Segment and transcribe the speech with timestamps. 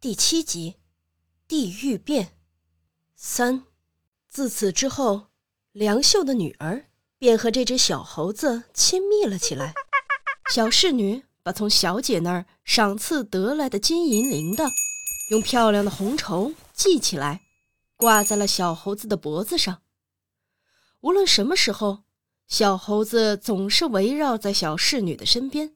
[0.00, 0.76] 第七集，
[1.46, 2.30] 地狱变
[3.14, 3.64] 三。
[4.30, 5.26] 自此之后，
[5.72, 6.86] 梁秀的女儿
[7.18, 9.74] 便和这只小猴子亲密了起来。
[10.50, 14.70] 小侍女把从小姐那儿赏赐得来的金银铃铛，
[15.32, 17.42] 用漂亮的红绸系起来，
[17.96, 19.82] 挂在了小猴子的脖子上。
[21.02, 22.04] 无论什么时候，
[22.48, 25.74] 小猴子总是围绕在小侍女的身边。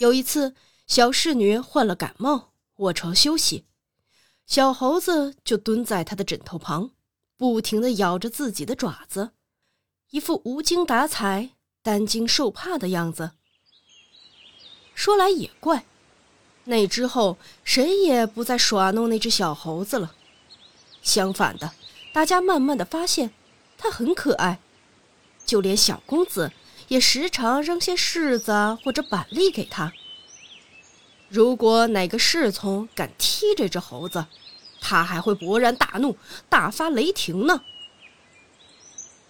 [0.00, 0.54] 有一次，
[0.86, 2.49] 小侍女患了感冒。
[2.80, 3.66] 卧床休息，
[4.46, 6.92] 小猴子就蹲在他的枕头旁，
[7.36, 9.32] 不停的咬着自己的爪子，
[10.10, 11.50] 一副无精打采、
[11.82, 13.32] 担惊受怕的样子。
[14.94, 15.84] 说来也怪，
[16.64, 20.14] 那之后谁也不再耍弄那只小猴子了。
[21.02, 21.72] 相反的，
[22.14, 23.34] 大家慢慢的发现，
[23.76, 24.58] 它很可爱，
[25.44, 26.50] 就连小公子
[26.88, 29.92] 也时常扔些柿子或者板栗给他。
[31.30, 34.26] 如果哪个侍从敢踢这只猴子，
[34.80, 36.16] 他还会勃然大怒，
[36.48, 37.62] 大发雷霆呢。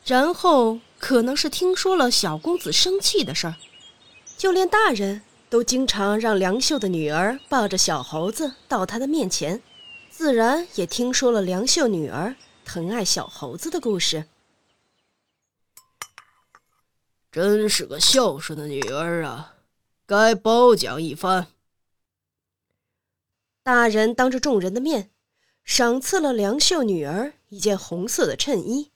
[0.06, 3.56] 然后可能是听说了小公子生气的事儿，
[4.38, 5.20] 就连大人
[5.50, 9.60] 都经常让梁秀的女儿抱着小猴子到他的面前，
[10.08, 14.24] 自然也听说了梁秀女儿疼爱小猴子的故事。
[17.30, 19.54] 真是个孝顺的女儿啊，
[20.06, 21.46] 该褒奖一番。
[23.62, 25.11] 大人当着众人的面，
[25.64, 28.91] 赏赐了梁秀女儿一件红色的衬衣。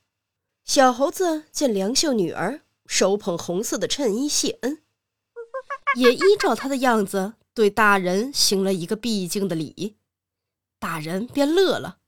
[0.64, 4.82] 小猴子见梁秀女儿手捧红色的衬衣谢恩，
[5.96, 9.98] 也依照他的样子对大人行了一个必敬的礼。
[10.78, 11.98] 大人便乐了。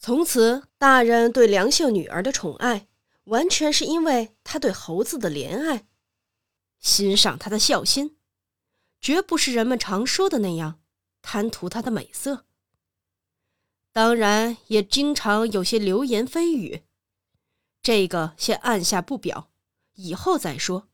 [0.00, 2.88] 从此，大人对梁秀女儿的宠爱，
[3.24, 5.86] 完全是因为他对猴子的怜爱，
[6.80, 8.16] 欣赏他的孝心，
[9.00, 10.81] 绝不是人们常说的那样。
[11.22, 12.44] 贪图她的美色，
[13.92, 16.82] 当然也经常有些流言蜚语，
[17.80, 19.50] 这个先按下不表，
[19.94, 20.88] 以后再说。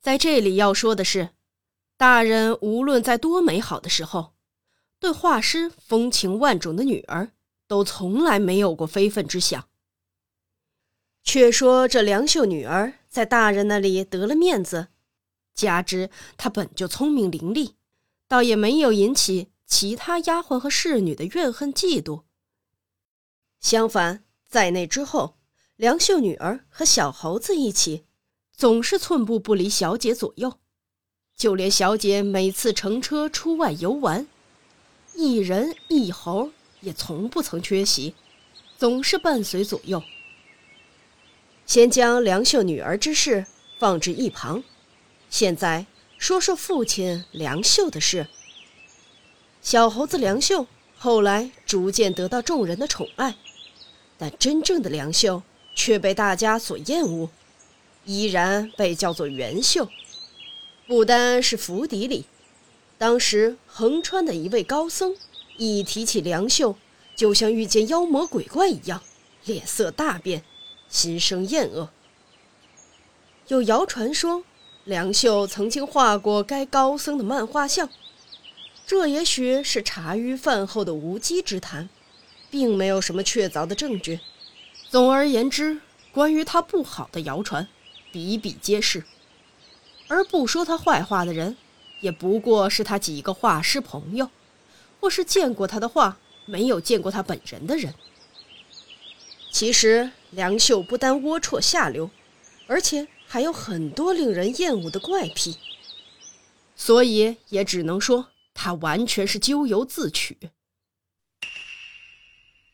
[0.00, 1.30] 在这里要说的是，
[1.96, 4.34] 大人无论在多美好的时候，
[4.98, 7.32] 对画师风情万种的女儿，
[7.66, 9.68] 都从来没有过非分之想。
[11.22, 14.88] 却说这梁秀女儿在大人那里得了面子，
[15.54, 17.74] 加之她本就聪明伶俐。
[18.30, 22.22] 倒也没有引起其他丫鬟和侍女的怨恨嫉妒。
[23.58, 25.36] 相反，在那之后，
[25.74, 28.04] 梁秀女儿和小猴子一起，
[28.56, 30.60] 总是寸步不离小姐左右。
[31.36, 34.28] 就连小姐每次乘车出外游玩，
[35.16, 36.52] 一人一猴
[36.82, 38.14] 也从不曾缺席，
[38.78, 40.00] 总是伴随左右。
[41.66, 43.44] 先将梁秀女儿之事
[43.80, 44.62] 放置一旁，
[45.28, 45.86] 现在。
[46.20, 48.26] 说说父亲梁秀的事。
[49.62, 50.66] 小猴子梁秀
[50.98, 53.36] 后来逐渐得到众人的宠爱，
[54.18, 55.42] 但真正的梁秀
[55.74, 57.30] 却被大家所厌恶，
[58.04, 59.88] 依然被叫做袁秀。
[60.86, 62.26] 不单是府邸里，
[62.98, 65.16] 当时横川的一位高僧
[65.56, 66.76] 一提起梁秀，
[67.16, 69.02] 就像遇见妖魔鬼怪一样，
[69.46, 70.44] 脸色大变，
[70.90, 71.88] 心生厌恶。
[73.48, 74.44] 有谣传说。
[74.90, 77.88] 梁秀曾经画过该高僧的漫画像，
[78.84, 81.88] 这也许是茶余饭后的无稽之谈，
[82.50, 84.18] 并没有什么确凿的证据。
[84.88, 85.80] 总而言之，
[86.10, 87.68] 关于他不好的谣传
[88.10, 89.04] 比比皆是，
[90.08, 91.56] 而不说他坏话的人，
[92.00, 94.28] 也不过是他几个画师朋友，
[94.98, 97.94] 或是见过他的画没有见过他本人的人。
[99.52, 102.10] 其实，梁秀不单龌龊下流，
[102.66, 103.06] 而且。
[103.32, 105.56] 还有很多令人厌恶的怪癖，
[106.74, 110.50] 所以也只能说他完全是咎由自取。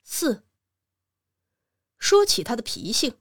[0.03, 0.45] 四，
[1.99, 3.17] 说起他的脾性，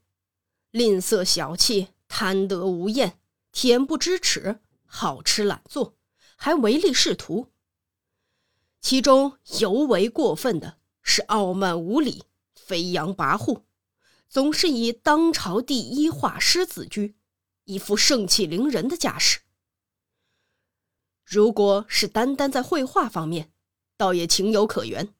[0.70, 3.18] 吝啬小气，贪得无厌，
[3.52, 5.94] 恬不知耻，好吃懒做，
[6.36, 7.52] 还唯利是图。
[8.80, 12.24] 其中尤为过分的是傲慢无礼，
[12.54, 13.64] 飞扬跋扈，
[14.26, 17.14] 总是以当朝第一画师自居。
[17.66, 19.40] 一副盛气凌人的架势。
[21.24, 23.52] 如果是单单在绘画方面，
[23.96, 25.12] 倒也情有可原，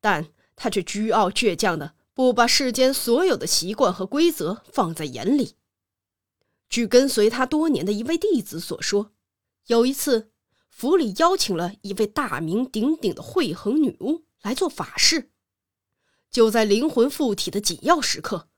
[0.00, 5.56] 但他却居傲倔强的不把世间所有的习惯和规则放在眼里。
[6.68, 9.12] 据跟随他多年的一位弟子所说，
[9.66, 10.32] 有一次
[10.68, 15.30] 府里邀请了一位大名鼎鼎的慧恒女巫来做法事，
[16.30, 18.48] 就在灵魂附体的紧要时刻。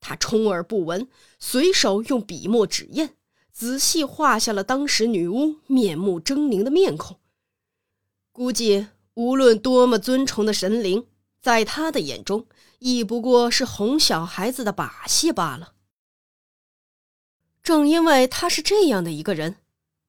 [0.00, 1.08] 他充耳不闻，
[1.38, 3.14] 随手用笔墨纸砚
[3.52, 7.18] 仔细画下了当时女巫面目狰狞的面孔。
[8.30, 11.06] 估计无论多么尊崇的神灵，
[11.40, 12.46] 在他的眼中，
[12.78, 15.74] 亦不过是哄小孩子的把戏罢了。
[17.62, 19.56] 正因为他是这样的一个人，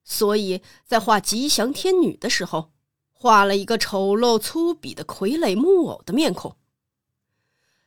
[0.04, 2.72] 所以在画吉祥天女的时候，
[3.12, 6.54] 画了一个丑陋粗鄙的傀儡木偶的面孔；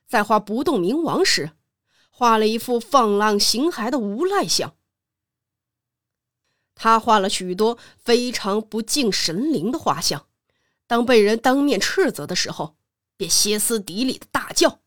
[0.07, 1.53] 在画不动明王时，
[2.15, 4.77] 画了一副放浪形骸的无赖像。
[6.75, 10.27] 他画了许多非常不敬神灵的画像，
[10.87, 12.77] 当被人当面斥责的时候，
[13.17, 14.81] 便歇斯底里的大叫：“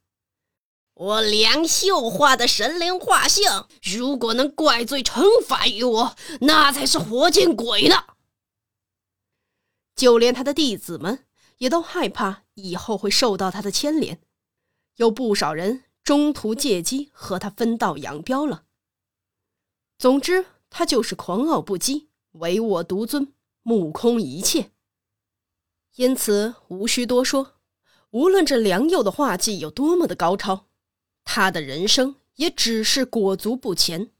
[0.93, 8.03] 我梁秀画的神灵画像，如果能怪罪惩罚于我，那才是活见鬼呢！”
[9.95, 11.25] 就连他的弟子们
[11.59, 14.21] 也都害怕以后会受到他的牵连，
[14.97, 18.63] 有不少人中途借机和他分道扬镳了。
[19.97, 20.45] 总之。
[20.77, 23.31] 他就是狂傲不羁、唯我独尊、
[23.63, 24.71] 目空一切。
[25.95, 27.53] 因此，无需多说，
[28.09, 30.67] 无论这梁佑的画技有多么的高超，
[31.23, 34.11] 他的人生也只是裹足不前。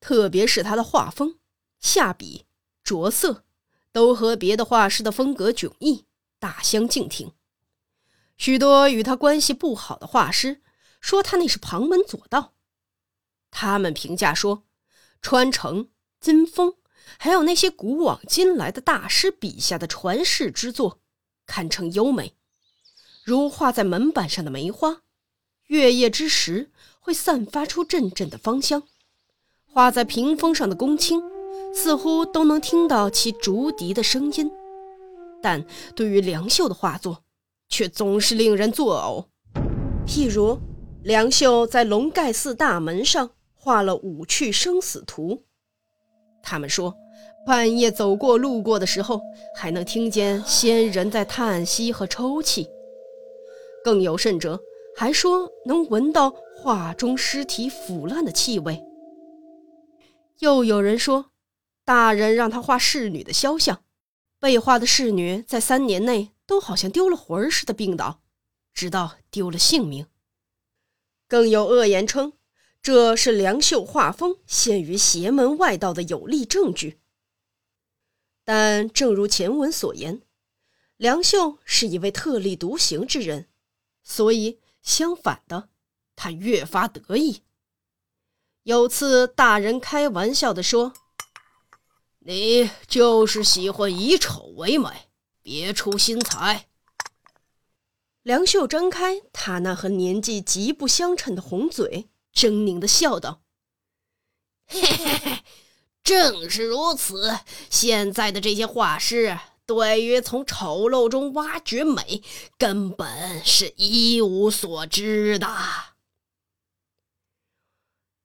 [0.00, 1.38] 特别是他的画风、
[1.78, 2.46] 下笔、
[2.82, 3.44] 着色，
[3.92, 6.06] 都和别的画师的风格迥异，
[6.38, 7.32] 大相径庭。
[8.38, 10.62] 许多与他关系不好的画师
[11.00, 12.54] 说他那是旁门左道，
[13.50, 14.64] 他们评价说。
[15.20, 15.88] 川城、
[16.20, 16.74] 金峰，
[17.18, 21.00] 还有那些古往今来的大师笔下的传世之作，
[21.44, 22.34] 堪称优美，
[23.24, 25.02] 如画在门板上的梅花，
[25.66, 28.82] 月夜之时会散发出阵阵的芳香；
[29.64, 31.20] 画在屏风上的宫青，
[31.74, 34.48] 似乎都能听到其竹笛的声音。
[35.42, 35.66] 但
[35.96, 37.24] 对于梁秀的画作，
[37.68, 39.26] 却总是令人作呕。
[40.06, 40.60] 譬如，
[41.02, 43.30] 梁秀在龙盖寺大门上。
[43.60, 45.42] 画了五去生死图。
[46.42, 46.96] 他们说，
[47.44, 49.20] 半夜走过路过的时候，
[49.54, 52.66] 还能听见仙人在叹息和抽泣。
[53.84, 54.58] 更有甚者，
[54.96, 58.82] 还说能闻到画中尸体腐烂的气味。
[60.38, 61.26] 又有人说，
[61.84, 63.82] 大人让他画侍女的肖像，
[64.40, 68.20] 被画的侍女在三年内都好像丢了魂似的病倒，
[68.72, 70.06] 直到丢了性命。
[71.28, 72.32] 更有恶言称。
[72.80, 77.00] 这是梁秀画风陷于邪门外道的有力证据。
[78.44, 80.22] 但正如前文所言，
[80.96, 83.48] 梁秀是一位特立独行之人，
[84.02, 85.68] 所以相反的，
[86.16, 87.42] 他越发得意。
[88.62, 90.94] 有次大人开玩笑的说
[92.20, 95.08] ：“你就是喜欢以丑为美，
[95.42, 96.67] 别出心裁。”
[98.28, 102.10] 梁秀张开他那和年纪极不相称的红嘴。
[102.34, 103.40] 狰狞的笑道
[104.68, 105.44] ：“嘿嘿嘿，
[106.04, 107.38] 正是如此。
[107.70, 112.22] 现在的这些画师，对于从丑陋中挖掘美，
[112.58, 115.48] 根本是一无所知的。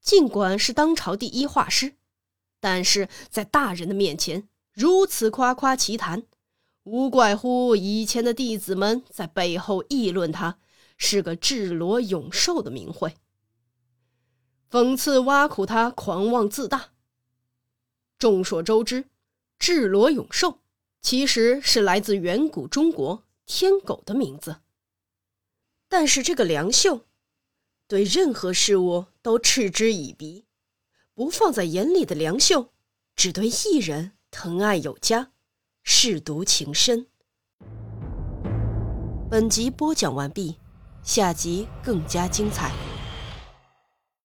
[0.02, 1.96] 尽管是当朝第一画师，
[2.60, 6.24] 但是在大人的面前如此夸夸其谈，
[6.84, 10.60] 无怪乎以前的弟子们在背后议论他
[10.98, 13.16] 是个智罗永寿的名讳。”
[14.72, 16.94] 讽刺挖苦他狂妄自大。
[18.18, 19.06] 众所周知，
[19.60, 20.62] 智罗永寿
[21.02, 24.62] 其实是来自远古中国天狗的名字。
[25.90, 27.06] 但是这个梁秀，
[27.88, 30.46] 对任何事物都嗤之以鼻，
[31.14, 32.72] 不放在眼里的梁秀，
[33.16, 35.33] 只对一人疼爱有加，
[35.86, 37.08] 舐犊情深。
[39.30, 40.58] 本集播讲完毕，
[41.02, 42.72] 下集更加精彩。